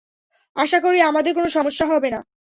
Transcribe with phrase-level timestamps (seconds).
[0.55, 2.19] আশা করি আমাদের কোন সমস্যা হবেনা।